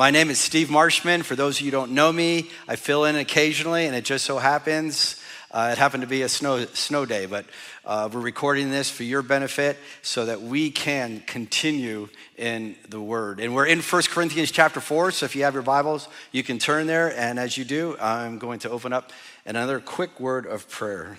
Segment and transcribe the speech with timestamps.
[0.00, 1.22] My name is Steve Marshman.
[1.22, 4.24] For those of you who don't know me, I fill in occasionally, and it just
[4.24, 7.44] so happens uh, it happened to be a snow, snow day, but
[7.84, 12.08] uh, we're recording this for your benefit so that we can continue
[12.38, 13.40] in the Word.
[13.40, 16.58] And we're in 1 Corinthians chapter 4, so if you have your Bibles, you can
[16.58, 17.14] turn there.
[17.14, 19.12] And as you do, I'm going to open up
[19.44, 21.18] another quick word of prayer.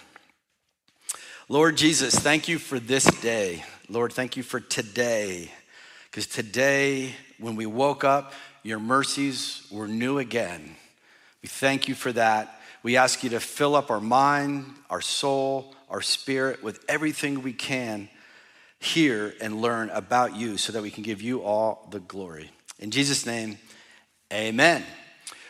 [1.47, 3.63] Lord Jesus, thank you for this day.
[3.89, 5.51] Lord, thank you for today.
[6.09, 8.33] Because today, when we woke up,
[8.63, 10.75] your mercies were new again.
[11.41, 12.59] We thank you for that.
[12.83, 17.53] We ask you to fill up our mind, our soul, our spirit with everything we
[17.53, 18.09] can
[18.79, 22.49] hear and learn about you so that we can give you all the glory.
[22.79, 23.57] In Jesus' name,
[24.33, 24.83] amen.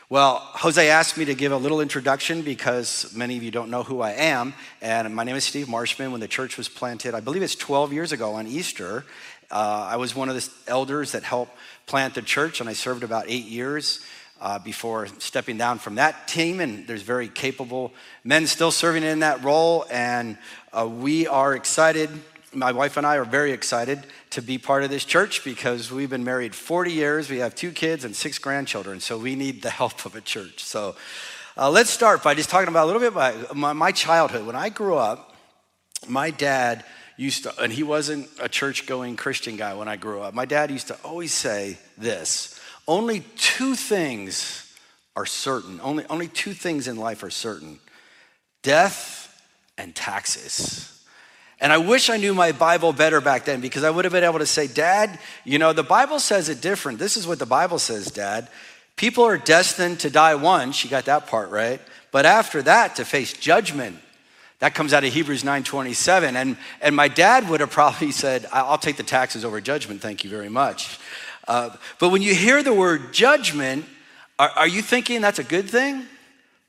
[0.09, 3.83] Well, Jose asked me to give a little introduction because many of you don't know
[3.83, 4.53] who I am.
[4.81, 6.11] And my name is Steve Marshman.
[6.11, 9.05] When the church was planted, I believe it's 12 years ago on Easter,
[9.49, 13.03] uh, I was one of the elders that helped plant the church, and I served
[13.03, 14.01] about eight years
[14.41, 16.59] uh, before stepping down from that team.
[16.59, 19.85] And there's very capable men still serving in that role.
[19.91, 20.37] And
[20.73, 22.09] uh, we are excited.
[22.53, 26.09] My wife and I are very excited to be part of this church because we've
[26.09, 27.29] been married 40 years.
[27.29, 28.99] We have two kids and six grandchildren.
[28.99, 30.63] So we need the help of a church.
[30.63, 30.95] So
[31.55, 34.45] uh, let's start by just talking about a little bit about my, my childhood.
[34.45, 35.35] When I grew up,
[36.07, 36.83] my dad
[37.21, 40.33] used to, and he wasn't a church going Christian guy when I grew up.
[40.33, 44.67] My dad used to always say this only two things
[45.15, 45.79] are certain.
[45.81, 47.79] Only, only two things in life are certain
[48.63, 49.27] death
[49.77, 50.87] and taxes.
[51.59, 54.23] And I wish I knew my Bible better back then because I would have been
[54.23, 56.97] able to say, Dad, you know, the Bible says it different.
[56.97, 58.47] This is what the Bible says, Dad.
[58.95, 60.83] People are destined to die once.
[60.83, 61.79] You got that part right.
[62.11, 63.99] But after that, to face judgment.
[64.61, 66.35] That comes out of Hebrews 9:27.
[66.35, 70.23] And, and my dad would have probably said, I'll take the taxes over judgment, thank
[70.23, 70.99] you very much.
[71.47, 73.85] Uh, but when you hear the word judgment,
[74.37, 76.05] are, are you thinking that's a good thing?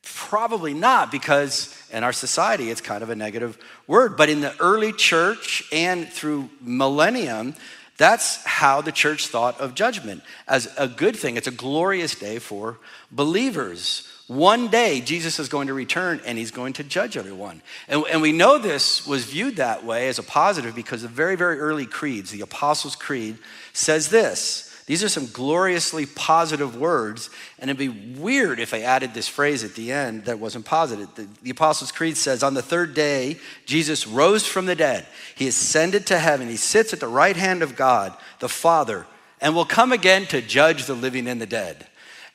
[0.02, 4.16] Probably not, because in our society it's kind of a negative word.
[4.16, 7.54] But in the early church and through millennium,
[7.96, 11.36] that's how the church thought of judgment as a good thing.
[11.36, 12.78] It's a glorious day for
[13.10, 14.08] believers.
[14.28, 17.60] One day, Jesus is going to return and he's going to judge everyone.
[17.88, 21.36] And, and, we know this was viewed that way as a positive because the very,
[21.36, 23.36] very early creeds, the Apostles' Creed,
[23.74, 24.71] says this.
[24.86, 29.62] These are some gloriously positive words, and it'd be weird if I added this phrase
[29.62, 31.14] at the end that wasn't positive.
[31.14, 35.06] The, the Apostles' Creed says, On the third day, Jesus rose from the dead.
[35.36, 36.48] He ascended to heaven.
[36.48, 39.06] He sits at the right hand of God, the Father,
[39.40, 41.86] and will come again to judge the living and the dead.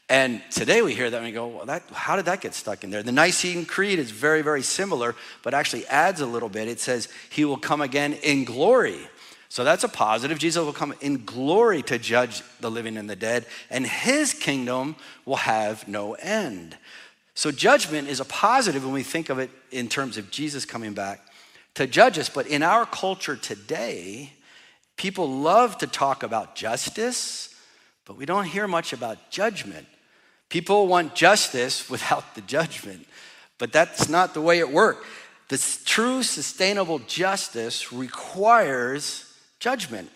[0.10, 2.86] And today we hear that and we go, well, that, how did that get stuck
[2.86, 3.04] in there?
[3.04, 6.70] The Nicene Creed is very, very similar, but actually adds a little bit.
[6.70, 9.10] It says, He will come again in glory.
[9.50, 10.40] So that's a positive.
[10.40, 14.96] Jesus will come in glory to judge the living and the dead, and his kingdom
[15.26, 16.78] will have no end.
[17.34, 20.94] So judgment is a positive when we think of it in terms of Jesus coming
[20.94, 21.22] back
[21.76, 22.30] to judge us.
[22.30, 24.34] But in our culture today,
[24.98, 27.54] people love to talk about justice,
[28.06, 29.88] but we don't hear much about judgment.
[30.50, 33.08] People want justice without the judgment,
[33.60, 35.06] but that's not the way it works.
[35.50, 39.27] The true sustainable justice requires
[39.60, 40.10] judgment.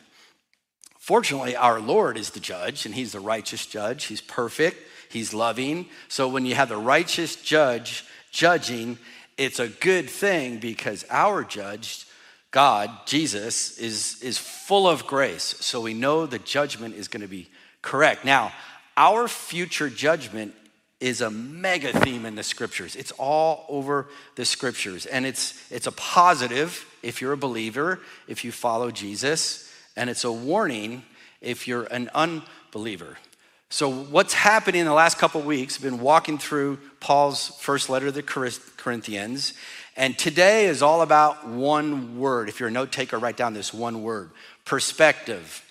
[1.00, 4.06] Fortunately, our Lord is the judge, and He's the righteous judge.
[4.06, 4.78] He's perfect,
[5.10, 5.88] He's loving.
[6.08, 8.98] So when you have the righteous judge judging,
[9.38, 12.06] it's a good thing because our judge,
[12.52, 15.56] God, Jesus, is, is full of grace.
[15.60, 17.50] So we know the judgment is going to be
[17.82, 18.24] correct.
[18.24, 18.54] Now,
[18.96, 20.54] our future judgment
[21.00, 22.96] is a mega theme in the scriptures.
[22.96, 25.08] It's all over the scriptures.
[25.08, 30.24] And it's, it's a positive if you're a believer, if you follow Jesus, and it's
[30.24, 31.04] a warning
[31.42, 33.18] if you're an unbeliever.
[33.70, 38.08] So, what's happening in the last couple weeks, I've been walking through Paul's first letter
[38.08, 39.54] to the Corinthians,
[39.96, 42.50] and today is all about one word.
[42.50, 44.32] If you're a note taker, write down this one word
[44.66, 45.66] perspective.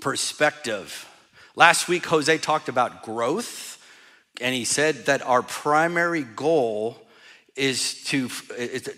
[0.00, 1.06] Perspective.
[1.54, 3.84] Last week, Jose talked about growth,
[4.40, 6.96] and he said that our primary goal
[7.58, 8.30] is to,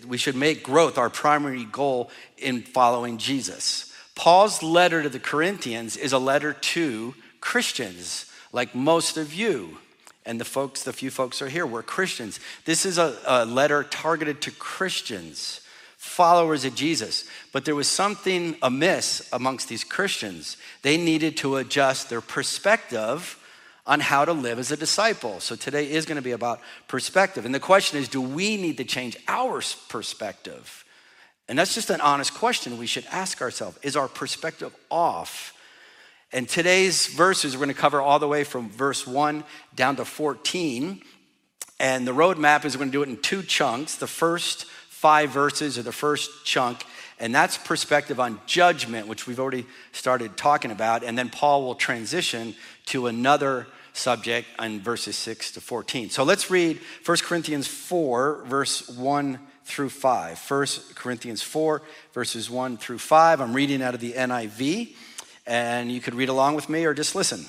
[0.07, 3.91] we should make growth our primary goal in following Jesus.
[4.15, 9.77] Paul's letter to the Corinthians is a letter to Christians, like most of you.
[10.25, 12.39] And the folks, the few folks are here, we're Christians.
[12.65, 15.61] This is a, a letter targeted to Christians,
[15.97, 17.25] followers of Jesus.
[17.51, 20.57] But there was something amiss amongst these Christians.
[20.83, 23.39] They needed to adjust their perspective
[23.85, 25.39] on how to live as a disciple.
[25.39, 27.45] So today is going to be about perspective.
[27.45, 30.85] And the question is do we need to change our perspective?
[31.47, 33.77] And that's just an honest question we should ask ourselves.
[33.81, 35.53] Is our perspective off?
[36.31, 39.43] And today's verses, we're going to cover all the way from verse 1
[39.75, 41.01] down to 14.
[41.77, 43.95] And the roadmap is we're going to do it in two chunks.
[43.95, 46.85] The first five verses are the first chunk,
[47.21, 51.03] and that's perspective on judgment, which we've already started talking about.
[51.03, 52.55] And then Paul will transition
[52.87, 56.09] to another subject in verses 6 to 14.
[56.09, 60.49] So let's read 1 Corinthians 4, verse 1 through 5.
[60.49, 63.39] 1 Corinthians 4, verses 1 through 5.
[63.39, 64.95] I'm reading out of the NIV,
[65.45, 67.45] and you could read along with me or just listen.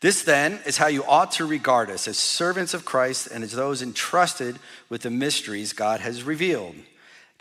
[0.00, 3.52] This then is how you ought to regard us as servants of Christ and as
[3.52, 4.58] those entrusted
[4.88, 6.74] with the mysteries God has revealed.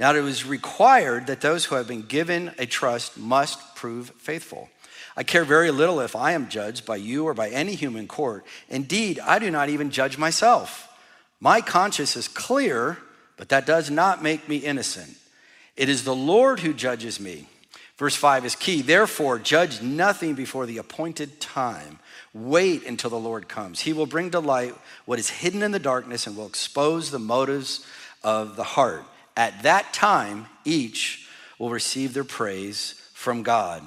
[0.02, 4.68] Now, it was required that those who have been given a trust must prove faithful.
[5.16, 8.44] I care very little if I am judged by you or by any human court.
[8.68, 10.92] Indeed, I do not even judge myself.
[11.40, 12.98] My conscience is clear,
[13.38, 15.16] but that does not make me innocent.
[15.78, 17.46] It is the Lord who judges me.
[17.96, 18.82] Verse 5 is key.
[18.82, 22.00] Therefore, judge nothing before the appointed time.
[22.34, 23.82] Wait until the Lord comes.
[23.82, 24.74] He will bring to light
[25.06, 27.86] what is hidden in the darkness and will expose the motives
[28.24, 29.04] of the heart.
[29.36, 33.84] At that time, each will receive their praise from God.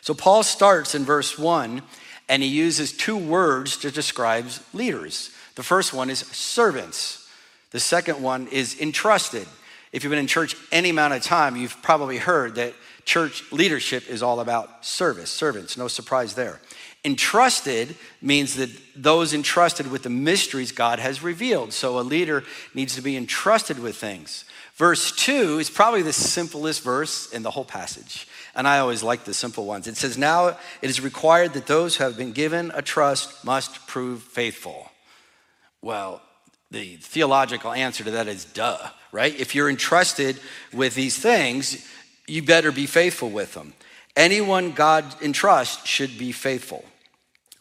[0.00, 1.82] So Paul starts in verse 1
[2.28, 5.30] and he uses two words to describe leaders.
[5.54, 7.28] The first one is servants,
[7.70, 9.46] the second one is entrusted.
[9.92, 12.74] If you've been in church any amount of time, you've probably heard that
[13.04, 16.60] church leadership is all about service, servants, no surprise there.
[17.08, 21.72] Entrusted means that those entrusted with the mysteries God has revealed.
[21.72, 22.44] So a leader
[22.74, 24.44] needs to be entrusted with things.
[24.74, 28.28] Verse 2 is probably the simplest verse in the whole passage.
[28.54, 29.86] And I always like the simple ones.
[29.86, 33.86] It says, Now it is required that those who have been given a trust must
[33.86, 34.90] prove faithful.
[35.80, 36.20] Well,
[36.70, 39.34] the theological answer to that is duh, right?
[39.40, 40.38] If you're entrusted
[40.74, 41.88] with these things,
[42.26, 43.72] you better be faithful with them.
[44.14, 46.84] Anyone God entrusts should be faithful.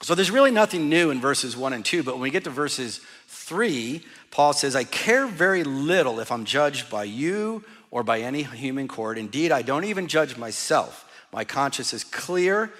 [0.02, 2.50] So there's really nothing new in verses one and two, but when we get to
[2.50, 8.20] verses three, Paul says, I care very little if I'm judged by you or by
[8.20, 9.18] any human court.
[9.18, 11.06] Indeed, I don't even judge myself.
[11.34, 12.72] My conscience is clear,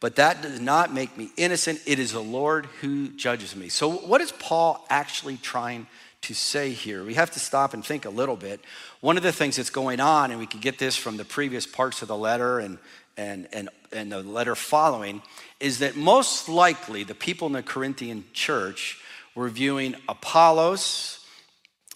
[0.00, 1.80] but that does not make me innocent.
[1.86, 3.68] It is the Lord who judges me.
[3.68, 5.86] So, what is Paul actually trying
[6.22, 7.04] to say here?
[7.04, 8.60] We have to stop and think a little bit.
[9.00, 11.66] One of the things that's going on, and we can get this from the previous
[11.66, 12.78] parts of the letter and
[13.16, 15.22] and, and, and the letter following
[15.60, 19.00] is that most likely the people in the Corinthian church
[19.34, 21.24] were viewing Apollos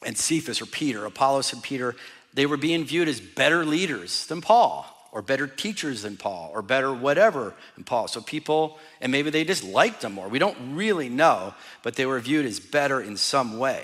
[0.05, 1.97] and Cephas or Peter, Apollos and Peter,
[2.35, 6.63] they were being viewed as better leaders than Paul or better teachers than Paul or
[6.63, 8.09] better whatever than Paul.
[8.09, 10.29] So people, and maybe they just liked them more.
[10.29, 13.83] We don't really know, but they were viewed as better in some way.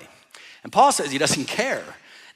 [0.62, 1.84] And Paul says he doesn't care.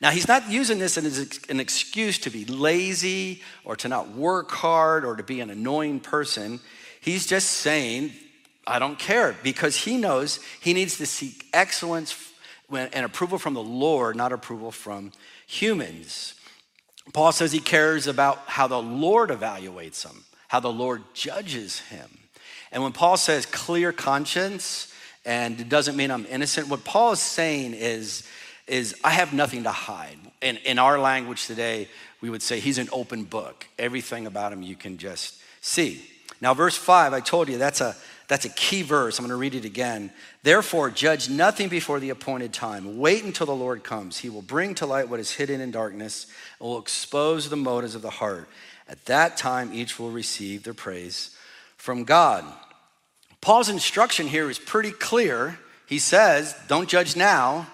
[0.00, 4.50] Now, he's not using this as an excuse to be lazy or to not work
[4.52, 6.60] hard or to be an annoying person.
[7.00, 8.12] He's just saying,
[8.64, 12.32] I don't care, because he knows he needs to seek excellence
[12.70, 15.10] and approval from the Lord, not approval from
[15.46, 16.34] humans.
[17.12, 22.18] Paul says he cares about how the Lord evaluates him, how the Lord judges him.
[22.70, 24.92] And when Paul says clear conscience,
[25.24, 28.28] and it doesn't mean I'm innocent, what Paul is saying is,
[28.68, 30.18] is I have nothing to hide.
[30.40, 31.88] In, in our language today,
[32.20, 33.66] we would say he's an open book.
[33.78, 36.02] Everything about him you can just see.
[36.40, 37.96] Now, verse 5, I told you that's a,
[38.28, 39.18] that's a key verse.
[39.18, 40.12] I'm going to read it again.
[40.42, 42.98] Therefore, judge nothing before the appointed time.
[42.98, 44.18] Wait until the Lord comes.
[44.18, 46.26] He will bring to light what is hidden in darkness
[46.60, 48.48] and will expose the motives of the heart.
[48.88, 51.36] At that time, each will receive their praise
[51.76, 52.44] from God.
[53.40, 55.58] Paul's instruction here is pretty clear.
[55.86, 57.66] He says, Don't judge now,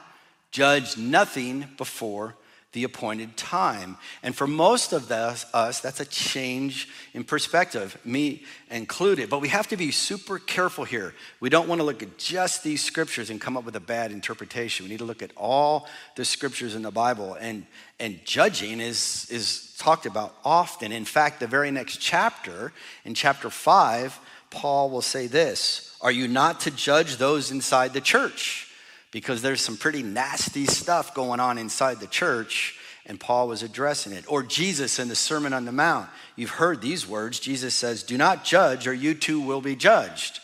[0.54, 2.36] judge nothing before
[2.70, 3.96] the appointed time.
[4.22, 9.30] And for most of us, us, that's a change in perspective, me included.
[9.30, 11.12] But we have to be super careful here.
[11.40, 14.12] We don't want to look at just these scriptures and come up with a bad
[14.12, 14.84] interpretation.
[14.84, 17.34] We need to look at all the scriptures in the Bible.
[17.34, 17.66] And,
[17.98, 20.92] and judging is, is talked about often.
[20.92, 22.72] In fact, the very next chapter,
[23.04, 24.20] in chapter 5,
[24.50, 28.70] Paul will say this Are you not to judge those inside the church?
[29.14, 34.12] Because there's some pretty nasty stuff going on inside the church, and Paul was addressing
[34.12, 34.24] it.
[34.26, 36.10] Or Jesus in the Sermon on the Mount.
[36.34, 37.38] You've heard these words.
[37.38, 40.40] Jesus says, Do not judge, or you too will be judged.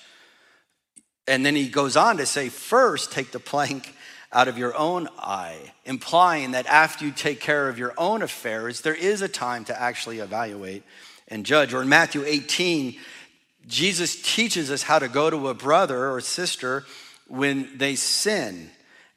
[1.26, 3.92] And then he goes on to say, First, take the plank
[4.32, 8.82] out of your own eye, implying that after you take care of your own affairs,
[8.82, 10.84] there is a time to actually evaluate
[11.26, 11.74] and judge.
[11.74, 12.96] Or in Matthew 18,
[13.66, 16.84] Jesus teaches us how to go to a brother or sister
[17.30, 18.68] when they sin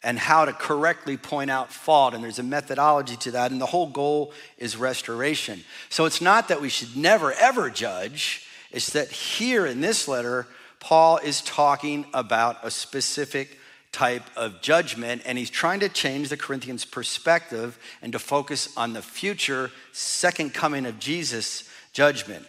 [0.03, 2.13] and how to correctly point out fault.
[2.13, 3.51] And there's a methodology to that.
[3.51, 5.63] And the whole goal is restoration.
[5.89, 8.45] So it's not that we should never, ever judge.
[8.71, 10.47] It's that here in this letter,
[10.79, 13.57] Paul is talking about a specific
[13.91, 18.93] type of judgment, and he's trying to change the Corinthians' perspective and to focus on
[18.93, 22.45] the future second coming of Jesus judgment.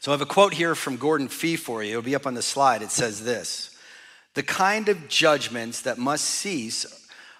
[0.00, 1.90] So I have a quote here from Gordon Fee for you.
[1.90, 2.82] It'll be up on the slide.
[2.82, 3.71] It says this
[4.34, 6.86] The kind of judgments that must cease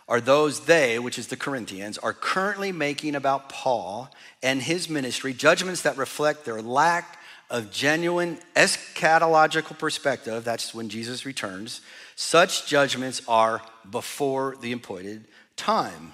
[0.09, 4.11] are those they, which is the Corinthians, are currently making about Paul
[4.43, 7.19] and his ministry, judgments that reflect their lack
[7.49, 11.83] of genuine eschatological perspective, that's when Jesus returns,
[12.17, 16.13] such judgments are before the appointed time.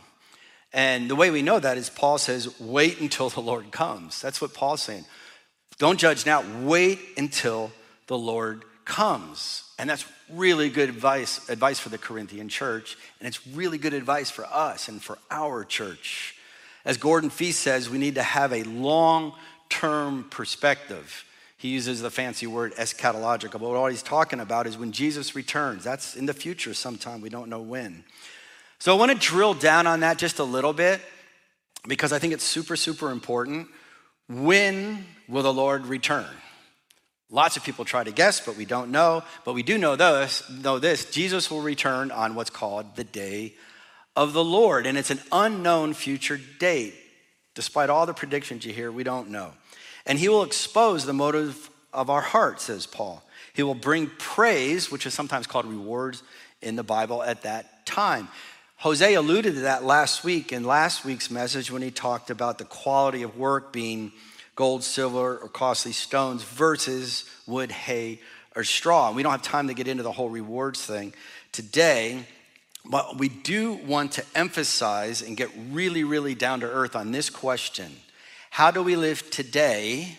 [0.72, 4.20] And the way we know that is Paul says, wait until the Lord comes.
[4.20, 5.04] That's what Paul's saying.
[5.78, 7.70] Don't judge now, wait until
[8.08, 9.62] the Lord comes.
[9.78, 14.30] And that's really good advice, advice for the Corinthian church, and it's really good advice
[14.30, 16.34] for us and for our church.
[16.84, 19.34] As Gordon Fee says, we need to have a long
[19.68, 21.24] term perspective.
[21.58, 25.84] He uses the fancy word eschatological, but what he's talking about is when Jesus returns.
[25.84, 28.04] That's in the future sometime, we don't know when.
[28.78, 31.00] So I want to drill down on that just a little bit
[31.86, 33.68] because I think it's super, super important.
[34.28, 36.26] When will the Lord return?
[37.30, 39.22] Lots of people try to guess, but we don't know.
[39.44, 43.54] But we do know this, know this Jesus will return on what's called the day
[44.16, 44.86] of the Lord.
[44.86, 46.94] And it's an unknown future date.
[47.54, 49.52] Despite all the predictions you hear, we don't know.
[50.06, 53.22] And he will expose the motive of our heart, says Paul.
[53.52, 56.22] He will bring praise, which is sometimes called rewards
[56.62, 58.28] in the Bible at that time.
[58.76, 62.64] Jose alluded to that last week in last week's message when he talked about the
[62.64, 64.12] quality of work being
[64.58, 68.18] gold, silver, or costly stones versus wood, hay,
[68.56, 69.06] or straw.
[69.06, 71.14] And we don't have time to get into the whole rewards thing
[71.52, 72.26] today,
[72.84, 77.30] but we do want to emphasize and get really, really down to earth on this
[77.30, 77.94] question
[78.50, 80.18] how do we live today,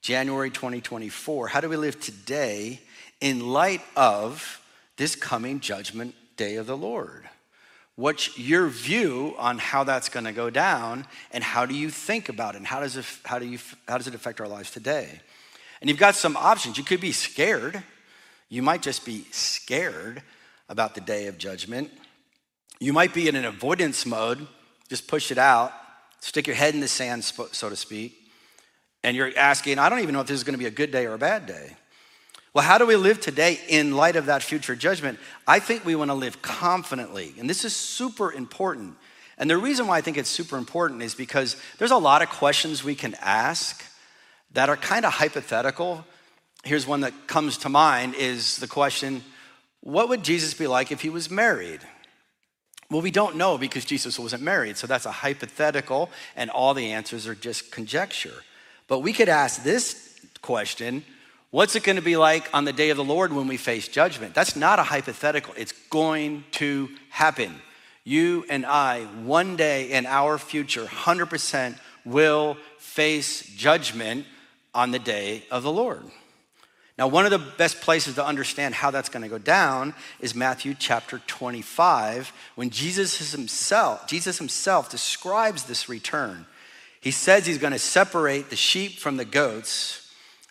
[0.00, 1.48] January 2024?
[1.48, 2.78] How do we live today
[3.20, 4.62] in light of
[4.96, 7.28] this coming judgment day of the Lord?
[7.96, 12.28] What's your view on how that's going to go down, and how do you think
[12.28, 12.58] about it?
[12.58, 15.20] And how does it, how do you, how does it affect our lives today?
[15.80, 16.78] And you've got some options.
[16.78, 17.82] You could be scared.
[18.48, 20.22] You might just be scared
[20.68, 21.90] about the day of judgment.
[22.80, 24.46] You might be in an avoidance mode,
[24.88, 25.72] just push it out
[26.22, 28.16] stick your head in the sand, so to speak,
[29.02, 30.92] and you're asking, I don't even know if this is going to be a good
[30.92, 31.76] day or a bad day.
[32.54, 35.18] Well, how do we live today in light of that future judgment?
[35.46, 38.96] I think we want to live confidently, and this is super important.
[39.38, 42.28] And the reason why I think it's super important is because there's a lot of
[42.28, 43.82] questions we can ask
[44.52, 46.04] that are kind of hypothetical.
[46.62, 49.24] Here's one that comes to mind is the question,
[49.80, 51.80] what would Jesus be like if he was married?
[52.90, 56.92] Well, we don't know because Jesus wasn't married, so that's a hypothetical, and all the
[56.92, 58.44] answers are just conjecture.
[58.88, 61.02] But we could ask this question
[61.52, 63.86] What's it going to be like on the day of the Lord when we face
[63.86, 64.34] judgment?
[64.34, 67.54] That's not a hypothetical, it's going to happen.
[68.04, 74.24] You and I, one day in our future, 100% will face judgment
[74.74, 76.02] on the day of the Lord.
[76.96, 80.34] Now, one of the best places to understand how that's going to go down is
[80.34, 86.46] Matthew chapter 25, when Jesus himself, Jesus himself describes this return.
[87.02, 90.01] He says he's going to separate the sheep from the goats,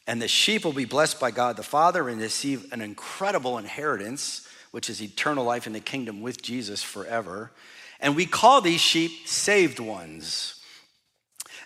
[0.07, 4.47] and the sheep will be blessed by God the Father and receive an incredible inheritance,
[4.71, 7.51] which is eternal life in the kingdom with Jesus forever.
[7.99, 10.55] And we call these sheep saved ones.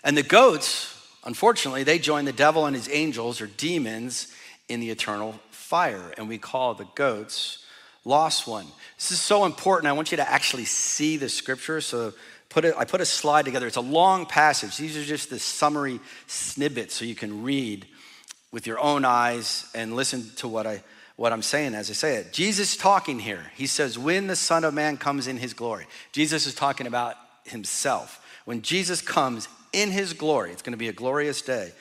[0.04, 4.32] And the goats, unfortunately, they join the devil and his angels or demons
[4.68, 6.12] in the eternal fire.
[6.18, 7.64] And we call the goats
[8.04, 8.66] lost one.
[8.96, 9.88] This is so important.
[9.88, 11.80] I want you to actually see the scripture.
[11.80, 12.12] So
[12.48, 13.66] put put a slide together.
[13.66, 14.76] It's a long passage.
[14.76, 17.86] These are just the summary snippets so you can read
[18.56, 20.82] with your own eyes and listen to what I
[21.16, 22.32] what I'm saying as I say it.
[22.32, 23.52] Jesus talking here.
[23.54, 25.86] He says, when the Son of Man comes in his glory.
[26.10, 28.24] Jesus is talking about himself.
[28.46, 31.72] When Jesus comes in his glory, it's going to be a glorious day.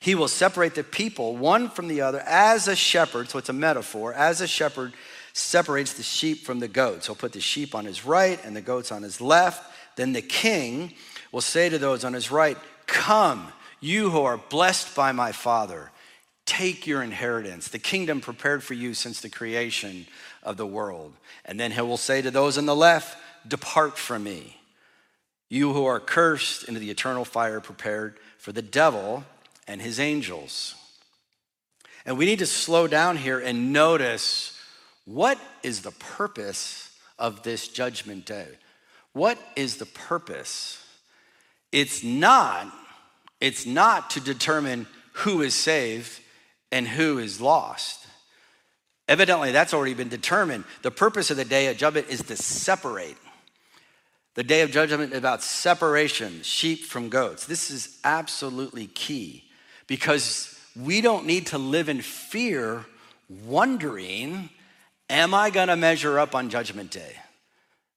[0.00, 3.54] He will separate the people one from the other as a shepherd, so it's a
[3.54, 4.94] metaphor, as a shepherd
[5.34, 7.08] separates the sheep from the goats.
[7.08, 9.70] He'll put the sheep on his right and the goats on his left.
[9.96, 10.94] Then the king
[11.30, 12.56] will say to those on his right,
[12.86, 15.90] Come, you who are blessed by my Father,
[16.46, 20.06] take your inheritance, the kingdom prepared for you since the creation
[20.42, 21.12] of the world.
[21.44, 24.56] And then he will say to those on the left, Depart from me,
[25.48, 29.24] you who are cursed into the eternal fire prepared for the devil
[29.68, 30.74] and his angels.
[32.04, 34.58] And we need to slow down here and notice
[35.04, 38.46] what is the purpose of this judgment day?
[39.12, 40.82] What is the purpose?
[41.72, 42.72] It's not
[43.40, 46.20] it's not to determine who is saved
[46.72, 48.06] and who is lost.
[49.08, 50.64] Evidently, that's already been determined.
[50.82, 53.16] The purpose of the day of judgment is to separate.
[54.34, 57.46] The day of judgment is about separation, sheep from goats.
[57.46, 59.44] This is absolutely key
[59.86, 62.84] because we don't need to live in fear,
[63.44, 64.50] wondering,
[65.08, 67.16] am I going to measure up on judgment day?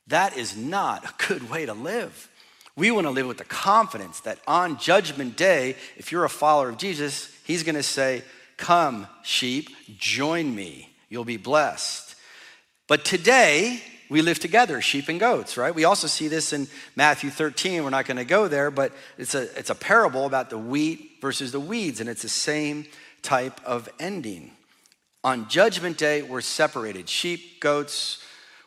[0.07, 2.29] That is not a good way to live.
[2.75, 6.69] We want to live with the confidence that on judgment day, if you're a follower
[6.69, 8.23] of Jesus, he's going to say,
[8.60, 10.89] Come, sheep, join me.
[11.08, 12.13] You'll be blessed.
[12.88, 15.74] But today, we live together, sheep and goats, right?
[15.74, 17.82] We also see this in Matthew 13.
[17.84, 21.20] We're not going to go there, but it's a, it's a parable about the wheat
[21.22, 22.86] versus the weeds, and it's the same
[23.22, 24.51] type of ending.
[25.24, 28.22] On judgment day, we're separated sheep, goats,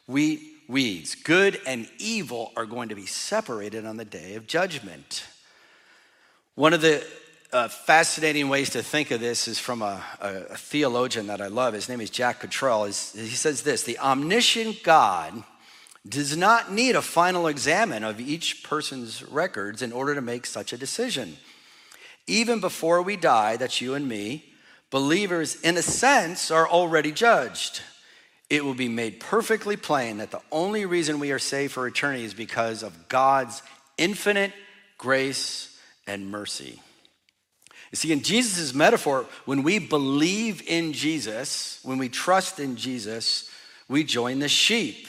[0.06, 1.16] wheat, weeds.
[1.16, 5.26] Good and evil are going to be separated on the day of judgment.
[6.54, 7.06] One of the
[7.52, 11.48] uh, fascinating ways to think of this is from a, a, a theologian that I
[11.48, 11.74] love.
[11.74, 12.86] His name is Jack Cottrell.
[12.86, 15.44] He's, he says this The omniscient God
[16.08, 20.72] does not need a final examine of each person's records in order to make such
[20.72, 21.36] a decision.
[22.26, 24.44] Even before we die, that's you and me,
[24.90, 27.82] believers, in a sense, are already judged.
[28.48, 32.24] It will be made perfectly plain that the only reason we are saved for eternity
[32.24, 33.62] is because of God's
[33.96, 34.52] infinite
[34.98, 36.80] grace and mercy.
[37.92, 43.50] You see, in Jesus' metaphor, when we believe in Jesus, when we trust in Jesus,
[43.86, 45.06] we join the sheep.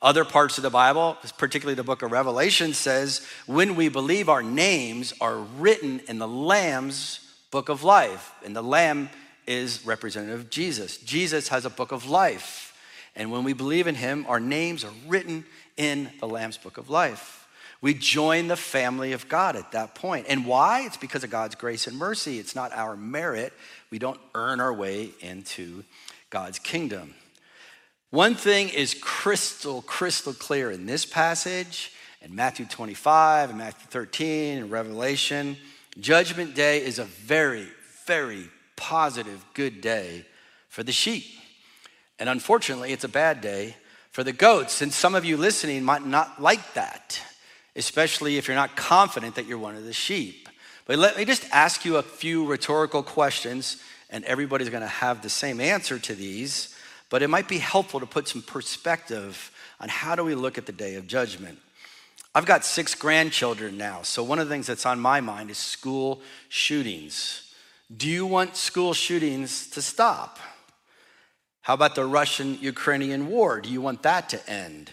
[0.00, 4.42] Other parts of the Bible, particularly the book of Revelation, says when we believe, our
[4.42, 8.32] names are written in the Lamb's book of life.
[8.44, 9.10] And the Lamb
[9.46, 10.98] is representative of Jesus.
[10.98, 12.72] Jesus has a book of life.
[13.16, 15.44] And when we believe in him, our names are written
[15.76, 17.41] in the Lamb's book of life.
[17.82, 20.26] We join the family of God at that point.
[20.28, 20.82] And why?
[20.82, 22.38] It's because of God's grace and mercy.
[22.38, 23.52] It's not our merit.
[23.90, 25.82] We don't earn our way into
[26.30, 27.14] God's kingdom.
[28.10, 34.58] One thing is crystal, crystal clear in this passage, in Matthew 25 and Matthew 13
[34.58, 35.56] and Revelation.
[35.98, 37.66] Judgment Day is a very,
[38.06, 40.24] very positive, good day
[40.68, 41.24] for the sheep.
[42.20, 43.74] And unfortunately, it's a bad day
[44.12, 44.82] for the goats.
[44.82, 47.20] And some of you listening might not like that
[47.76, 50.48] especially if you're not confident that you're one of the sheep.
[50.86, 55.30] But let me just ask you a few rhetorical questions, and everybody's gonna have the
[55.30, 56.76] same answer to these,
[57.08, 60.66] but it might be helpful to put some perspective on how do we look at
[60.66, 61.58] the day of judgment.
[62.34, 65.58] I've got six grandchildren now, so one of the things that's on my mind is
[65.58, 67.54] school shootings.
[67.94, 70.38] Do you want school shootings to stop?
[71.60, 73.60] How about the Russian Ukrainian war?
[73.60, 74.90] Do you want that to end?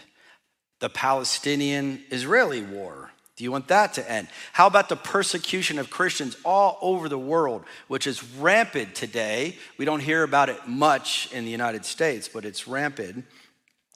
[0.80, 3.10] The Palestinian Israeli war?
[3.36, 4.28] Do you want that to end?
[4.52, 9.56] How about the persecution of Christians all over the world, which is rampant today?
[9.78, 13.24] We don't hear about it much in the United States, but it's rampant.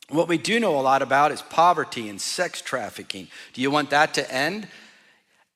[0.09, 3.29] What we do know a lot about is poverty and sex trafficking.
[3.53, 4.67] Do you want that to end?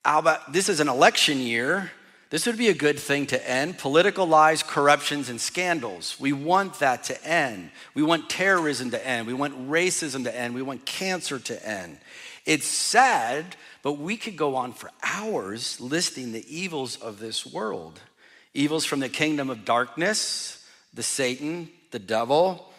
[0.05, 1.91] How about this is an election year?
[2.31, 3.79] This would be a good thing to end.
[3.79, 6.21] Political lies, corruptions, and scandals.
[6.21, 7.71] We want that to end.
[7.95, 9.27] We want terrorism to end.
[9.27, 10.55] We want racism to end.
[10.55, 11.99] We want cancer to end.
[12.45, 18.01] It's sad, but we could go on for hours listing the evils of this world
[18.55, 22.73] evils from the kingdom of darkness, the Satan, the devil,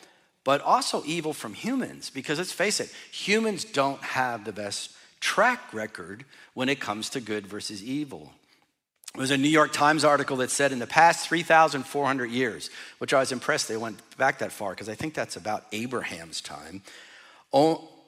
[0.44, 2.10] but also evil from humans.
[2.10, 7.22] Because let's face it, humans don't have the best track record when it comes to
[7.22, 8.34] good versus evil.
[9.16, 12.70] It was a New York Times article that said in the past 3,400 years,
[13.00, 16.42] which I was impressed they went back that far because I think that's about Abraham's
[16.42, 16.84] time,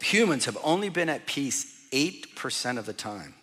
[0.01, 3.33] humans have only been at peace 8% of the time.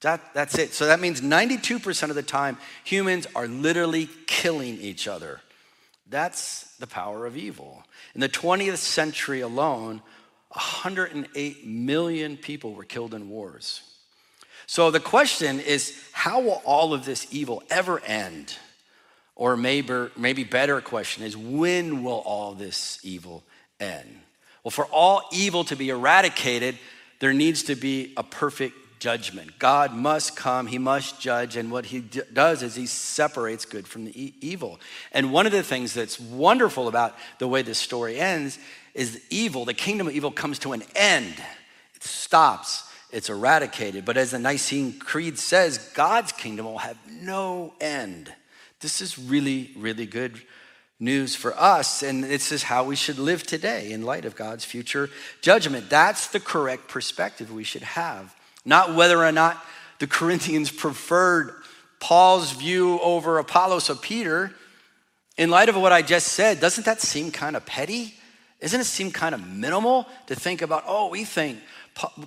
[0.00, 0.74] That, that's it.
[0.74, 5.40] So that means 92% of the time, humans are literally killing each other.
[6.08, 7.82] That's the power of evil.
[8.14, 10.02] In the 20th century alone,
[10.50, 13.82] 108 million people were killed in wars.
[14.68, 18.54] So the question is how will all of this evil ever end?
[19.34, 23.42] Or maybe, maybe better question is when will all this evil
[23.80, 24.20] end?
[24.62, 26.76] Well, for all evil to be eradicated,
[27.18, 29.58] there needs to be a perfect judgment.
[29.58, 33.88] God must come, He must judge, and what He d- does is He separates good
[33.88, 34.80] from the e- evil.
[35.12, 38.58] And one of the things that's wonderful about the way this story ends
[38.92, 41.36] is evil, the kingdom of evil comes to an end,
[41.94, 44.04] it stops it's eradicated.
[44.04, 48.32] But as the Nicene Creed says, God's kingdom will have no end.
[48.80, 50.40] This is really, really good
[51.00, 54.64] news for us, and this is how we should live today in light of God's
[54.64, 55.08] future
[55.40, 55.88] judgment.
[55.88, 59.64] That's the correct perspective we should have, not whether or not
[60.00, 61.54] the Corinthians preferred
[62.00, 64.52] Paul's view over Apollos or Peter.
[65.38, 68.14] in light of what I just said, doesn't that seem kind of petty?
[68.60, 71.60] Doesn't it seem kind of minimal to think about, oh, we think,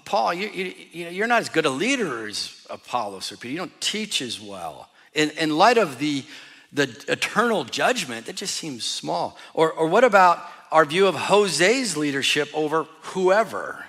[0.06, 3.52] Paul, you, you, you you're not as good a leader as Apollos or Peter.
[3.54, 4.90] You don't teach as well.
[5.14, 6.26] In, in light of the,
[6.74, 9.38] the eternal judgment, that just seems small.
[9.54, 13.86] Or, or what about our view of Jose's leadership over whoever?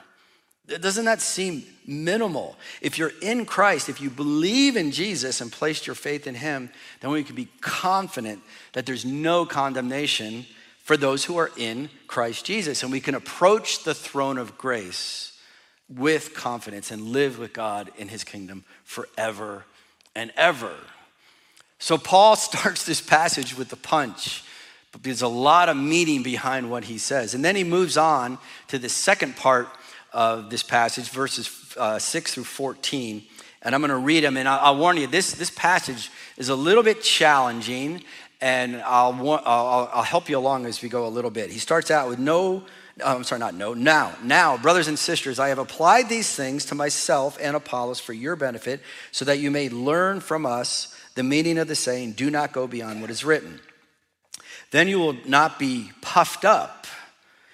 [0.66, 2.56] Doesn't that seem minimal?
[2.80, 6.70] If you're in Christ, if you believe in Jesus and placed your faith in Him,
[7.00, 8.40] then we can be confident
[8.72, 10.46] that there's no condemnation
[10.84, 12.82] for those who are in Christ Jesus.
[12.82, 15.31] And we can approach the throne of grace
[15.96, 19.64] with confidence and live with God in His kingdom forever
[20.14, 20.74] and ever.
[21.78, 24.44] So Paul starts this passage with the punch,
[24.92, 27.34] but there's a lot of meaning behind what he says.
[27.34, 29.68] And then he moves on to the second part
[30.12, 33.22] of this passage, verses uh, 6 through 14.
[33.62, 34.36] And I'm going to read them.
[34.36, 38.02] And I'll, warn you, this, this passage is a little bit challenging.
[38.42, 39.14] And I'll,
[39.46, 41.50] I'll, I'll help you along as we go a little bit.
[41.50, 42.64] He starts out with no,
[43.00, 46.64] oh, I'm sorry, not no, now, now, brothers and sisters, I have applied these things
[46.66, 48.80] to myself and Apollos for your benefit,
[49.12, 52.66] so that you may learn from us the meaning of the saying, do not go
[52.66, 53.60] beyond what is written.
[54.72, 56.88] Then you will not be puffed up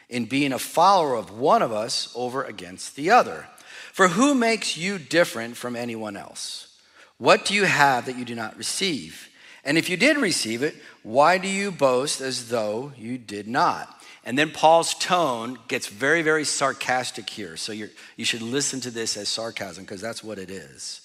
[0.09, 3.47] in being a follower of one of us over against the other.
[3.93, 6.75] For who makes you different from anyone else?
[7.19, 9.28] What do you have that you do not receive?
[9.69, 13.95] And if you did receive it, why do you boast as though you did not?
[14.25, 17.59] And then Paul's tone gets very, very sarcastic here.
[17.59, 21.03] So you you should listen to this as sarcasm because that's what it is.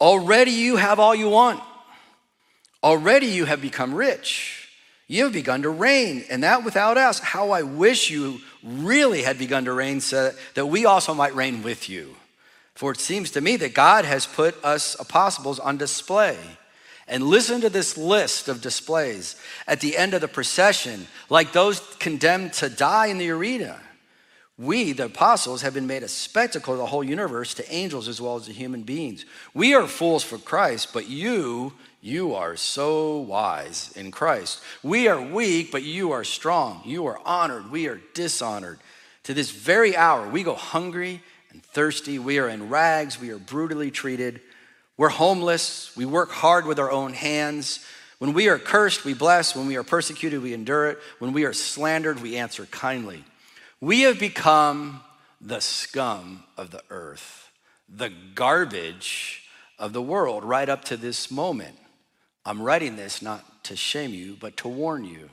[0.00, 1.60] Already you have all you want.
[2.82, 4.70] Already you have become rich.
[5.06, 7.18] You have begun to reign, and that without us.
[7.18, 11.62] How I wish you really had begun to reign so that we also might reign
[11.62, 12.16] with you.
[12.74, 16.38] For it seems to me that God has put us apostles on display.
[17.10, 19.34] And listen to this list of displays
[19.66, 23.80] at the end of the procession, like those condemned to die in the arena.
[24.56, 28.20] We, the apostles, have been made a spectacle of the whole universe to angels as
[28.20, 29.24] well as to human beings.
[29.54, 34.62] We are fools for Christ, but you, you are so wise in Christ.
[34.82, 36.80] We are weak, but you are strong.
[36.84, 37.72] You are honored.
[37.72, 38.78] We are dishonored.
[39.24, 42.20] To this very hour, we go hungry and thirsty.
[42.20, 43.20] We are in rags.
[43.20, 44.40] We are brutally treated.
[45.00, 45.96] We're homeless.
[45.96, 47.82] We work hard with our own hands.
[48.18, 49.56] When we are cursed, we bless.
[49.56, 50.98] When we are persecuted, we endure it.
[51.20, 53.24] When we are slandered, we answer kindly.
[53.80, 55.00] We have become
[55.40, 57.50] the scum of the earth,
[57.88, 59.42] the garbage
[59.78, 61.78] of the world right up to this moment.
[62.44, 65.30] I'm writing this not to shame you, but to warn you.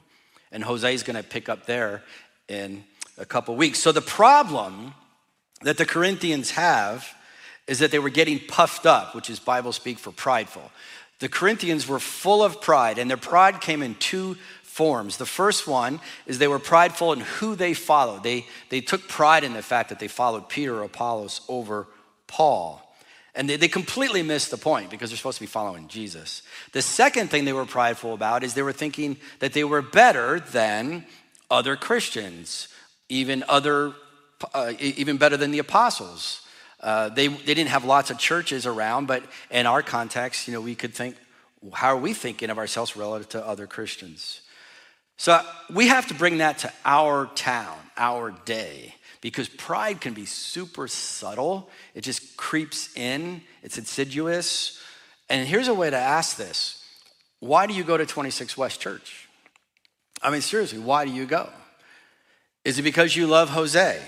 [0.49, 2.03] And Jose is going to pick up there
[2.47, 2.85] in
[3.17, 3.79] a couple weeks.
[3.79, 4.93] So, the problem
[5.63, 7.13] that the Corinthians have
[7.67, 10.71] is that they were getting puffed up, which is Bible speak for prideful.
[11.19, 15.17] The Corinthians were full of pride, and their pride came in two forms.
[15.17, 18.23] The first one is they were prideful in who they followed.
[18.23, 21.87] They, they took pride in the fact that they followed Peter or Apollos over
[22.27, 22.83] Paul.
[23.33, 26.43] And they, they completely missed the point because they're supposed to be following Jesus.
[26.73, 30.39] The second thing they were prideful about is they were thinking that they were better
[30.39, 31.05] than
[31.49, 32.67] other Christians,
[33.09, 33.93] even other,
[34.53, 36.46] uh, even better than the apostles.
[36.79, 40.61] Uh, they, they didn't have lots of churches around, but in our context, you know,
[40.61, 41.15] we could think,
[41.73, 44.41] how are we thinking of ourselves relative to other Christians?
[45.17, 45.41] So
[45.73, 50.87] we have to bring that to our town, our day, because pride can be super
[50.87, 51.69] subtle.
[51.95, 54.79] It just creeps in, it's insidious.
[55.29, 56.83] And here's a way to ask this
[57.39, 59.27] Why do you go to 26 West Church?
[60.21, 61.49] I mean, seriously, why do you go?
[62.63, 63.99] Is it because you love Jose?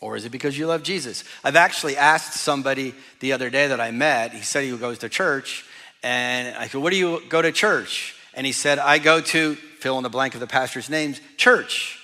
[0.00, 1.24] Or is it because you love Jesus?
[1.42, 5.08] I've actually asked somebody the other day that I met, he said he goes to
[5.08, 5.64] church,
[6.02, 8.14] and I said, What do you go to church?
[8.34, 11.98] And he said, I go to fill in the blank of the pastor's names, church.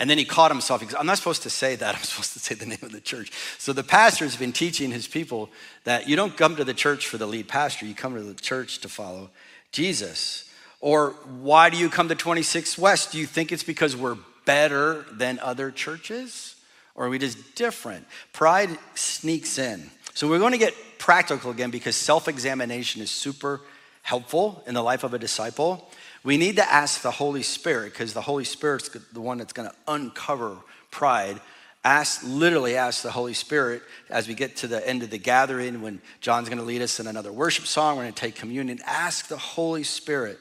[0.00, 0.80] And then he caught himself.
[0.80, 1.94] He goes, I'm not supposed to say that.
[1.96, 3.32] I'm supposed to say the name of the church.
[3.58, 5.50] So the pastor's been teaching his people
[5.84, 8.34] that you don't come to the church for the lead pastor, you come to the
[8.34, 9.30] church to follow
[9.72, 10.50] Jesus.
[10.80, 11.10] Or
[11.40, 13.12] why do you come to 26 West?
[13.12, 16.54] Do you think it's because we're better than other churches?
[16.98, 18.04] Or are we just different?
[18.32, 19.88] Pride sneaks in.
[20.14, 23.60] So we're going to get practical again because self examination is super
[24.02, 25.88] helpful in the life of a disciple.
[26.24, 29.70] We need to ask the Holy Spirit because the Holy Spirit's the one that's going
[29.70, 30.56] to uncover
[30.90, 31.40] pride.
[31.84, 35.80] Ask, literally ask the Holy Spirit as we get to the end of the gathering
[35.80, 37.96] when John's going to lead us in another worship song.
[37.96, 38.80] We're going to take communion.
[38.84, 40.40] Ask the Holy Spirit,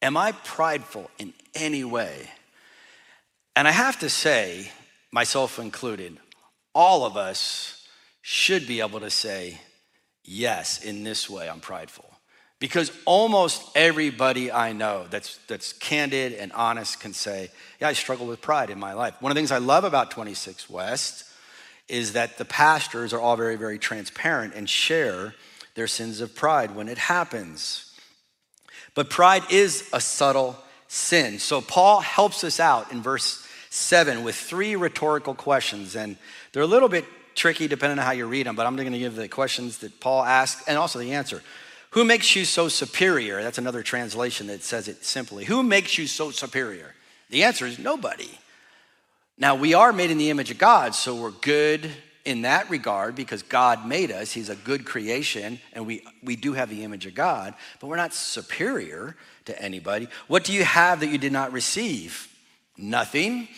[0.00, 2.30] Am I prideful in any way?
[3.54, 4.70] And I have to say,
[5.14, 6.18] myself included,
[6.74, 7.86] all of us
[8.20, 9.60] should be able to say,
[10.24, 12.10] Yes, in this way, I'm prideful
[12.58, 17.50] Because almost everybody I know that's, that's candid and honest can say,
[17.80, 19.14] Yeah, I struggle with pride in my life.
[19.20, 21.24] One of the things I love about 26 West
[21.88, 25.34] is that the pastors are all very, very transparent and share
[25.76, 27.92] their sins of pride when it happens.
[28.94, 30.56] But pride is a subtle
[30.88, 31.38] sin.
[31.38, 33.43] So Paul helps us out in verse
[33.74, 35.96] 7 with three rhetorical questions.
[35.96, 36.16] And
[36.52, 38.98] they're a little bit tricky depending on how you read them, but I'm going to
[38.98, 41.42] give the questions that Paul asks and also the answer.
[41.90, 43.42] Who makes you so superior?
[43.42, 45.44] That's another translation that says it simply.
[45.44, 46.94] Who makes you so superior?
[47.30, 48.30] The answer is nobody.
[49.38, 51.90] Now, we are made in the image of God, so we're good
[52.24, 54.32] in that regard because God made us.
[54.32, 57.96] He's a good creation, and we, we do have the image of God, but we're
[57.96, 60.08] not superior to anybody.
[60.28, 62.28] What do you have that you did not receive?
[62.76, 63.48] Nothing.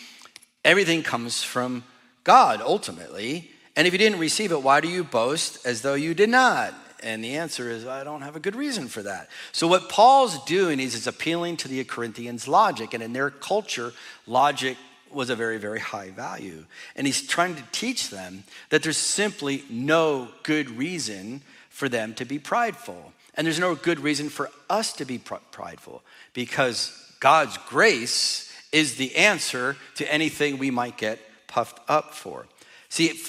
[0.63, 1.83] Everything comes from
[2.23, 3.51] God ultimately.
[3.75, 6.73] And if you didn't receive it, why do you boast as though you did not?
[7.03, 9.29] And the answer is, I don't have a good reason for that.
[9.51, 12.95] So, what Paul's doing is he's appealing to the Corinthians' logic.
[12.95, 13.93] And in their culture,
[14.25, 14.77] logic
[15.11, 16.65] was a very, very high value.
[16.95, 22.25] And he's trying to teach them that there's simply no good reason for them to
[22.25, 23.13] be prideful.
[23.35, 26.01] And there's no good reason for us to be prideful
[26.33, 28.46] because God's grace
[28.77, 32.45] is the answer to anything we might get puffed up for.
[32.89, 33.19] See,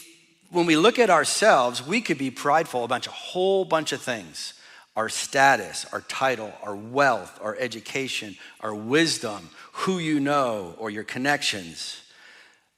[0.51, 4.53] when we look at ourselves, we could be prideful about a whole bunch of things
[4.95, 11.05] our status, our title, our wealth, our education, our wisdom, who you know, or your
[11.05, 12.03] connections.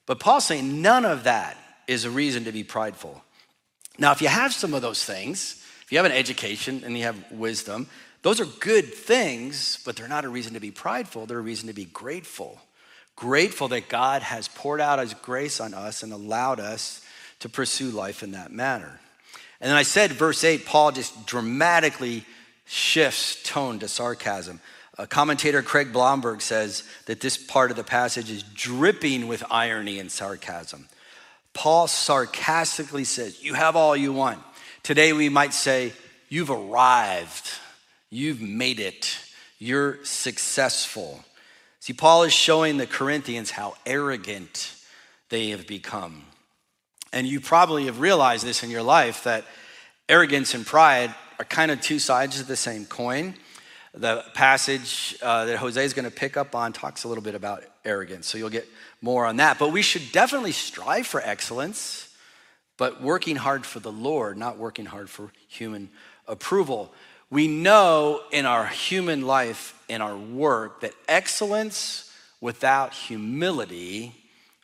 [0.04, 1.56] But Paul's saying none of that
[1.88, 3.24] is a reason to be prideful.
[3.98, 7.04] Now, if you have some of those things, if you have an education and you
[7.04, 7.88] have wisdom,
[8.22, 11.26] those are good things, but they're not a reason to be prideful.
[11.26, 12.60] They're a reason to be grateful.
[13.16, 17.04] Grateful that God has poured out his grace on us and allowed us
[17.40, 19.00] to pursue life in that manner.
[19.60, 22.24] And then I said, verse 8, Paul just dramatically
[22.66, 24.60] shifts tone to sarcasm.
[24.96, 29.98] A commentator Craig Blomberg says that this part of the passage is dripping with irony
[29.98, 30.88] and sarcasm.
[31.52, 34.40] Paul sarcastically says, You have all you want.
[34.82, 35.92] Today we might say,
[36.28, 37.50] You've arrived,
[38.10, 39.18] you've made it,
[39.58, 41.24] you're successful.
[41.80, 44.74] See, Paul is showing the Corinthians how arrogant
[45.30, 46.24] they have become.
[47.12, 49.44] And you probably have realized this in your life that
[50.08, 53.34] arrogance and pride are kind of two sides of the same coin.
[53.94, 57.34] The passage uh, that Jose is going to pick up on talks a little bit
[57.34, 58.68] about arrogance, so you'll get
[59.00, 59.58] more on that.
[59.58, 62.14] But we should definitely strive for excellence,
[62.76, 65.90] but working hard for the Lord, not working hard for human
[66.28, 66.92] approval.
[67.30, 74.14] We know in our human life, in our work, that excellence without humility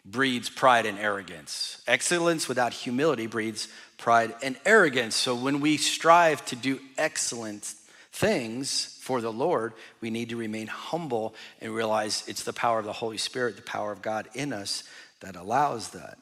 [0.04, 1.82] breeds pride and arrogance.
[1.86, 5.14] Excellence without humility breeds pride and arrogance.
[5.14, 7.74] So when we strive to do excellent
[8.12, 12.84] things for the Lord, we need to remain humble and realize it's the power of
[12.84, 14.82] the Holy Spirit, the power of God in us
[15.20, 16.18] that allows that.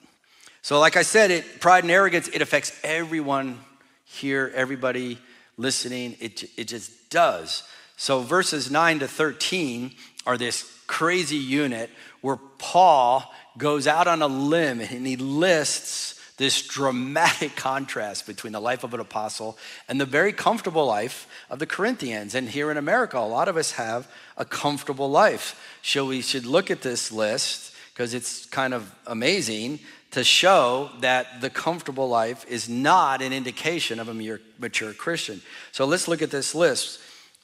[0.60, 3.60] So, like I said, it, pride and arrogance, it affects everyone
[4.04, 5.18] here, everybody
[5.56, 6.16] listening.
[6.20, 7.62] It, it just does.
[7.96, 9.92] So, verses 9 to 13
[10.26, 11.90] are this crazy unit
[12.20, 18.60] where Paul goes out on a limb and he lists this dramatic contrast between the
[18.60, 19.56] life of an apostle
[19.88, 22.34] and the very comfortable life of the Corinthians.
[22.34, 25.60] And here in America, a lot of us have a comfortable life.
[25.82, 29.78] So we should look at this list because it's kind of amazing
[30.14, 35.42] to show that the comfortable life is not an indication of a mature Christian.
[35.72, 37.00] So let's look at this list.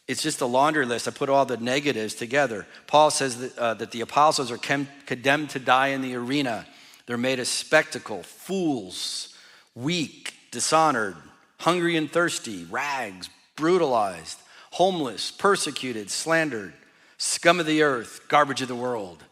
[0.06, 1.06] It's just a laundry list.
[1.06, 2.66] I put all the negatives together.
[2.86, 6.66] Paul says that, uh, that the apostles are condemned to die in the arena.
[7.06, 9.34] They're made a spectacle, fools,
[9.74, 11.16] weak, dishonored,
[11.58, 14.38] hungry and thirsty, rags, brutalized,
[14.70, 16.72] homeless, persecuted, slandered,
[17.18, 19.22] scum of the earth, garbage of the world.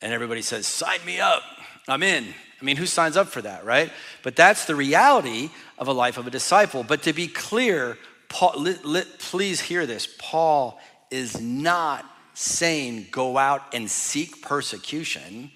[0.00, 1.42] And everybody says, Sign me up.
[1.88, 2.26] I'm in.
[2.66, 3.92] Mean, who signs up for that, right?
[4.24, 6.82] But that's the reality of a life of a disciple.
[6.82, 7.96] But to be clear,
[8.28, 10.08] Paul, let, let, please hear this.
[10.18, 15.52] Paul is not saying go out and seek persecution.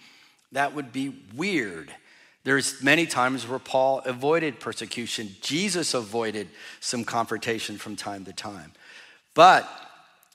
[0.52, 1.92] That would be weird.
[2.44, 5.34] There's many times where Paul avoided persecution.
[5.40, 8.72] Jesus avoided some confrontation from time to time.
[9.34, 9.68] But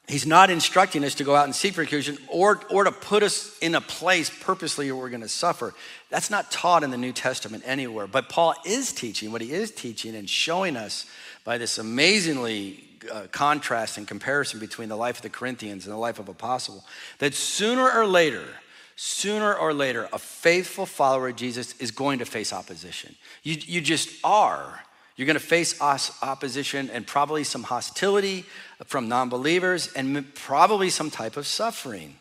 [0.08, 3.58] he's not instructing us to go out and seek persecution or, or to put us
[3.60, 5.74] in a place purposely where we're going to suffer.
[6.10, 8.08] That's not taught in the New Testament anywhere.
[8.08, 11.06] But Paul is teaching what he is teaching and showing us
[11.44, 15.98] by this amazingly uh, contrast and comparison between the life of the Corinthians and the
[15.98, 16.84] life of apostle
[17.20, 18.46] that sooner or later
[18.96, 23.15] sooner or later a faithful follower of Jesus is going to face opposition.
[23.44, 24.82] You, you just are.
[25.15, 28.45] You're going to face opposition and probably some hostility
[28.86, 32.15] from non believers and probably some type of suffering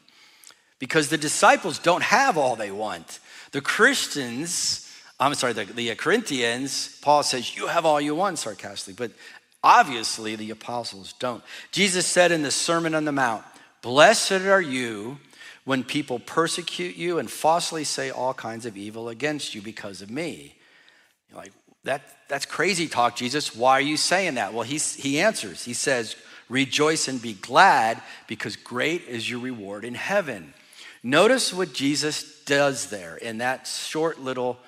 [0.78, 3.18] because the disciples don't have all they want.
[3.50, 8.94] The Christians, I'm sorry, the, the Corinthians, Paul says, You have all you want, sarcastically,
[8.94, 9.16] but
[9.62, 11.42] obviously the apostles don't.
[11.72, 13.44] Jesus said in the Sermon on the Mount,
[13.83, 15.18] Blessed are you
[15.64, 20.11] when people persecute you and falsely say all kinds of evil against you because of
[20.11, 20.54] me.
[21.30, 21.52] You're like,
[21.85, 23.55] that, that's crazy talk, Jesus.
[23.55, 24.53] Why are you saying that?
[24.53, 25.64] Well, he's, he answers.
[25.64, 26.16] He says,
[26.49, 30.53] Rejoice and be glad because great is your reward in heaven.
[31.03, 34.59] Notice what Jesus does there in that short little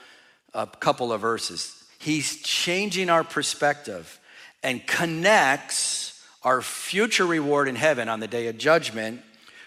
[0.55, 1.85] uh, couple of verses.
[1.98, 4.18] He's changing our perspective
[4.62, 9.20] and connects our future reward in heaven on the day of judgment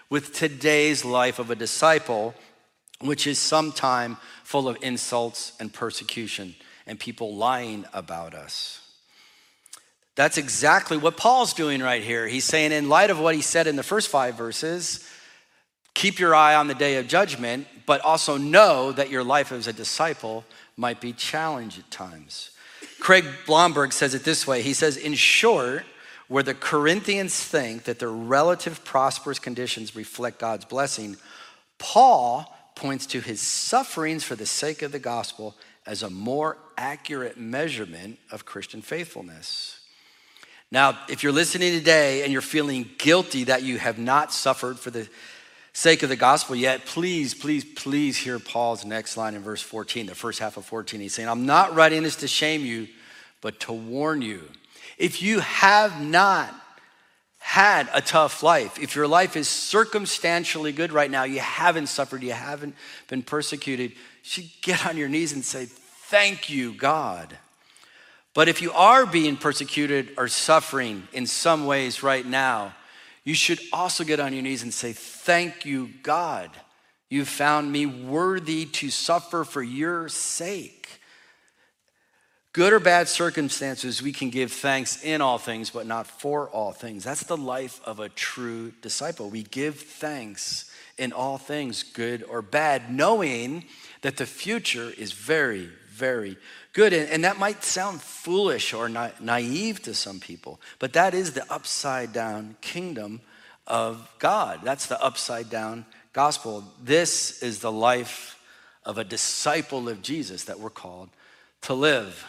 [0.09, 2.33] with today's life of a disciple,
[3.01, 6.55] which is sometime full of insults and persecution
[6.89, 8.81] and people lying about us.
[10.15, 12.27] That's exactly what Paul's doing right here.
[12.27, 15.07] He's saying, in light of what he said in the first five verses,
[15.93, 19.67] keep your eye on the day of judgment, but also know that your life as
[19.67, 20.43] a disciple
[20.75, 22.49] might be challenged at times.
[22.99, 25.85] Craig Blomberg says it this way He says, in short,
[26.27, 31.17] where the Corinthians think that their relative prosperous conditions reflect God's blessing,
[31.77, 35.55] Paul points to his sufferings for the sake of the gospel
[35.89, 39.79] as a more accurate measurement of Christian faithfulness.
[40.69, 44.91] Now, if you're listening today and you're feeling guilty that you have not suffered for
[44.91, 45.09] the
[45.73, 50.05] sake of the gospel yet, please, please, please hear Paul's next line in verse 14,
[50.05, 50.99] the first half of 14.
[50.99, 52.87] He's saying, I'm not writing this to shame you,
[53.41, 54.43] but to warn you
[54.99, 56.53] if you have not
[57.39, 62.21] had a tough life, if your life is circumstantially good right now, you haven't suffered,
[62.21, 62.75] you haven't
[63.07, 65.67] been persecuted, you should get on your knees and say,
[66.09, 67.37] Thank you, God.
[68.33, 72.73] But if you are being persecuted or suffering in some ways right now,
[73.23, 76.49] you should also get on your knees and say, Thank you, God.
[77.09, 80.99] You found me worthy to suffer for your sake.
[82.53, 86.71] Good or bad circumstances, we can give thanks in all things, but not for all
[86.71, 87.03] things.
[87.03, 89.29] That's the life of a true disciple.
[89.29, 93.65] We give thanks in all things, good or bad, knowing
[94.01, 95.69] that the future is very,
[95.99, 96.37] very
[96.73, 96.93] good.
[96.93, 101.45] And, that might sound foolish or na- naive to some people, but that is the
[101.51, 103.21] upside down kingdom
[103.67, 104.61] of God.
[104.63, 106.63] That's the upside down gospel.
[106.81, 108.39] This is the life
[108.83, 111.09] of a disciple of Jesus that we're called
[111.63, 112.25] to live.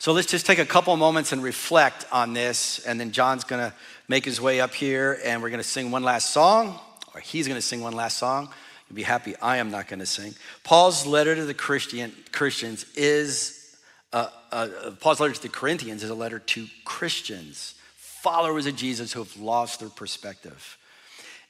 [0.00, 3.74] So let's just take a couple moments and reflect on this, and then John's gonna
[4.08, 6.78] make his way up here, and we're gonna sing one last song,
[7.14, 8.52] or he's gonna sing one last song.
[8.88, 10.34] You'll be happy I am not gonna sing.
[10.64, 13.76] Paul's letter to the Christian, Christians is,
[14.12, 14.68] uh, uh,
[15.00, 19.36] Paul's letter to the Corinthians is a letter to Christians, followers of Jesus who have
[19.36, 20.78] lost their perspective.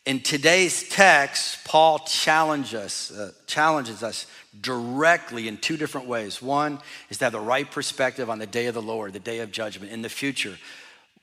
[0.06, 4.26] In today's text, Paul challenges uh, challenges us
[4.58, 6.40] directly in two different ways.
[6.40, 6.78] One
[7.10, 9.52] is to have the right perspective on the day of the Lord, the day of
[9.52, 10.56] judgment in the future.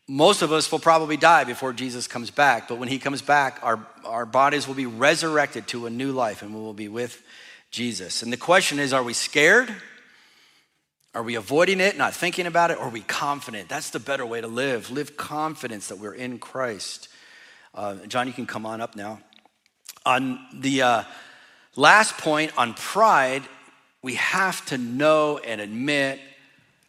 [0.08, 3.60] Most of us will probably die before Jesus comes back, but when he comes back,
[3.64, 7.24] our, our bodies will be resurrected to a new life and we will be with
[7.72, 8.22] Jesus.
[8.22, 9.74] And the question is are we scared?
[11.16, 12.78] Are we avoiding it, not thinking about it?
[12.78, 13.70] Or are we confident?
[13.70, 14.92] That's the better way to live.
[14.92, 17.08] Live confidence that we're in Christ.
[17.74, 19.20] Uh, John, you can come on up now.
[20.06, 21.04] On the uh,
[21.76, 23.44] last point on pride,
[24.02, 26.20] we have to know and admit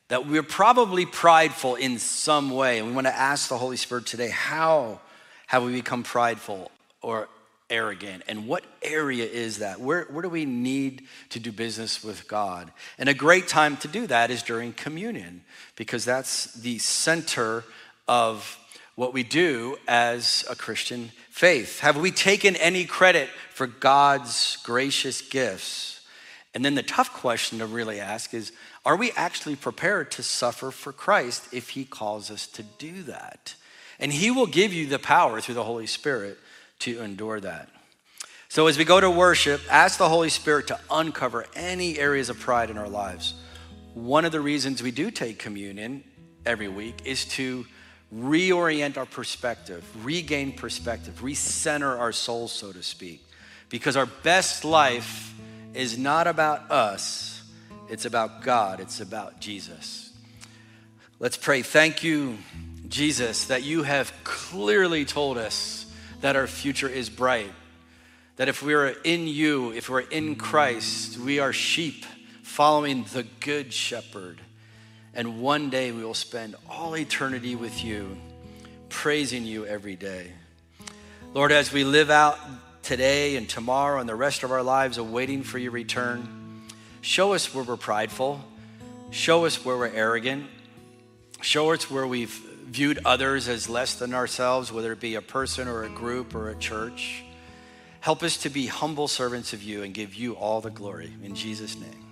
[0.08, 2.78] that we're probably prideful in some way.
[2.78, 5.00] And we want to ask the Holy Spirit today how
[5.46, 6.70] have we become prideful
[7.02, 7.28] or
[7.68, 8.22] arrogant?
[8.28, 9.80] And what area is that?
[9.80, 12.70] Where, where do we need to do business with God?
[12.98, 15.42] And a great time to do that is during communion,
[15.74, 17.64] because that's the center
[18.08, 18.58] of
[18.94, 21.80] what we do as a Christian faith?
[21.80, 26.00] Have we taken any credit for God's gracious gifts?
[26.54, 28.52] And then the tough question to really ask is
[28.86, 33.56] are we actually prepared to suffer for Christ if He calls us to do that?
[33.98, 36.38] And He will give you the power through the Holy Spirit
[36.78, 37.68] to endure that.
[38.48, 42.38] So as we go to worship, ask the Holy Spirit to uncover any areas of
[42.38, 43.34] pride in our lives.
[43.94, 46.04] One of the reasons we do take communion
[46.44, 47.66] every week is to
[48.14, 53.24] reorient our perspective, regain perspective, recenter our souls, so to speak.
[53.68, 55.34] Because our best life
[55.74, 57.35] is not about us,
[57.88, 60.12] it's about God, it's about Jesus.
[61.18, 61.62] Let's pray.
[61.62, 62.38] Thank you,
[62.88, 67.52] Jesus, that you have clearly told us that our future is bright.
[68.36, 72.04] That if we are in you, if we're in Christ, we are sheep
[72.42, 74.40] following the good shepherd
[75.14, 78.18] And one day we will spend all eternity with you,
[78.90, 80.32] praising you every day.
[81.32, 82.38] Lord, as we live out
[82.82, 86.35] today and tomorrow and the rest of our lives awaiting for your return,
[87.06, 88.40] show us where we're prideful,
[89.10, 90.44] show us where we're arrogant,
[91.40, 92.34] show us where we've
[92.66, 96.50] viewed others as less than ourselves, whether it be a person or a group or
[96.50, 97.22] a church.
[98.00, 101.12] Help us to be humble servants of you and give you all the glory.
[101.22, 102.05] In Jesus' name.